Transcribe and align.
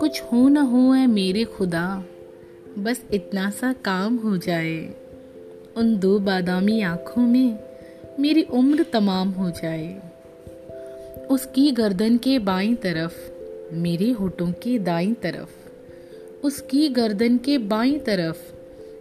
कुछ 0.00 0.22
हो 0.22 0.48
न 0.48 0.56
हो 0.56 0.92
है 0.92 1.06
मेरे 1.06 1.44
खुदा, 1.44 2.04
बस 2.78 3.04
इतना 3.12 3.50
सा 3.50 3.72
काम 3.72 4.16
हो 4.16 4.36
जाए। 4.36 4.94
उन 5.76 5.98
दो 5.98 6.18
बादामी 6.18 6.80
आँखों 6.80 7.22
में 7.22 7.58
मेरी 8.20 8.42
उम्र 8.42 8.86
तमाम 8.92 9.28
हो 9.28 9.50
जाए। 9.50 10.02
उसकी 11.30 11.70
गर्दन 11.70 12.16
के 12.16 12.38
बाईं 12.38 12.74
तरफ़, 12.74 13.14
मेरे 13.74 14.10
होठों 14.10 14.52
के 14.52 14.78
दाईं 14.78 15.14
तरफ़, 15.14 15.50
उसकी 16.46 16.88
गर्दन 16.88 17.38
के 17.38 17.58
बाईं 17.58 17.98
तरफ़, 17.98 18.36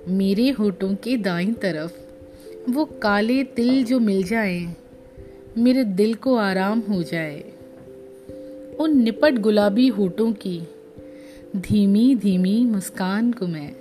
मेरे 0.10 0.50
होठों 0.50 0.96
के 0.96 1.18
दाईं 1.18 1.54
तरफ़, 1.54 1.92
वो 2.70 2.86
काले 2.86 3.44
तिल 3.44 3.84
जो 3.86 4.00
मिल 4.00 4.24
जाए 4.24 4.85
मेरे 5.58 5.84
दिल 5.84 6.14
को 6.14 6.36
आराम 6.36 6.80
हो 6.80 7.04
जाए। 7.04 7.40
उन 8.80 8.98
निपट 8.98 9.38
गुलाबी 9.38 9.88
होठों 9.88 10.34
की 10.34 10.68
धीमी 11.56 12.16
धीमी 12.16 12.66
मुस्कान 12.66 13.32
को 13.32 13.48
मैं। 13.48 13.76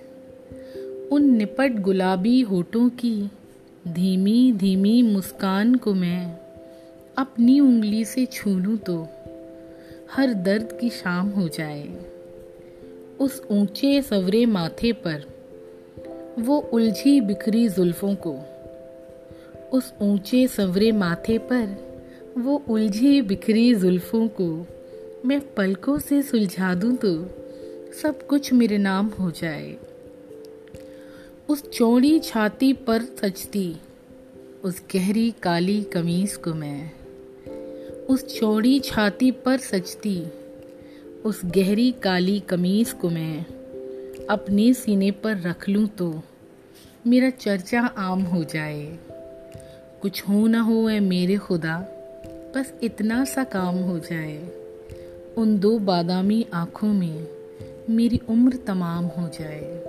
उन 1.08 1.22
निपट 1.36 1.80
गुलाबी 1.80 2.40
होठों 2.40 2.88
की 2.88 3.30
धीमी 3.88 4.52
धीमी 4.52 5.02
मुस्कान 5.02 5.74
को 5.74 5.94
मैं 5.94 6.38
अपनी 7.18 7.60
उंगली 7.60 8.04
से 8.04 8.26
छू 8.26 8.50
लूँ 8.50 8.76
तो 8.76 9.08
हर 10.12 10.34
दर्द 10.34 10.78
की 10.80 10.90
शाम 10.90 11.28
हो 11.28 11.48
जाए। 11.48 11.88
उस 13.20 13.42
ऊँचे 13.50 14.02
सवरे 14.02 14.46
माथे 14.46 14.92
पर 14.92 15.24
वो 16.38 16.58
उलझी 16.58 17.20
बिखरी 17.20 17.68
जुल्फों 17.68 18.14
को 18.14 18.38
उस 19.74 19.92
ऊँचे 20.02 20.46
सवरे 20.48 20.92
माथे 20.92 21.38
पर 21.38 22.34
वो 22.38 22.62
उलझी 22.68 23.22
बिखरी 23.22 23.74
जुल्फों 23.74 24.28
को। 24.28 24.66
मैं 25.24 25.40
पलकों 25.54 25.98
से 25.98 26.22
सुलझा 26.22 26.74
दूँ 26.74 26.96
तो 26.96 27.12
सब 28.02 28.26
कुछ 28.26 28.52
मेरे 28.52 28.78
नाम 28.78 29.06
हो 29.06 29.30
जाए। 29.30 29.76
उस 31.48 31.62
चौड़ी 31.70 32.18
छाती 32.18 32.72
पर 32.72 33.02
सचती 33.02 33.76
उस 34.64 34.82
गहरी 34.94 35.30
काली 35.42 35.82
कमीज 35.82 36.36
को 36.36 36.54
मैं। 36.54 36.90
उस 38.06 38.38
चौड़ी 38.38 38.78
छाती 38.80 39.30
पर 39.30 39.58
सचती 39.58 40.16
उस 41.24 41.40
गहरी 41.44 41.90
काली 41.92 42.38
कमीज 42.40 42.92
को 42.92 43.10
मैं। 43.10 43.44
अपने 44.30 44.72
सीने 44.74 45.10
पर 45.10 45.40
रख 45.40 45.68
लूँ 45.68 45.86
तो 45.88 46.22
मेरा 47.06 47.30
चर्चा 47.30 47.80
आम 47.80 48.22
हो 48.22 48.44
जाए। 48.44 48.98
कुछ 50.04 50.28
हो 50.28 50.46
ना 50.46 50.60
हो 50.60 50.90
ऐ 50.90 51.00
मेरे 51.00 51.36
खुदा, 51.36 51.78
बस 52.56 52.72
इतना 52.82 53.24
सा 53.24 53.44
काम 53.44 53.74
हो 53.74 53.98
जाए। 53.98 54.48
उन 55.36 55.58
दो 55.58 55.78
बादामी 55.78 56.46
आँखों 56.54 56.92
में 56.92 57.28
मेरी 57.90 58.20
उम्र 58.28 58.58
तमाम 58.66 59.04
हो 59.04 59.28
जाए। 59.28 59.84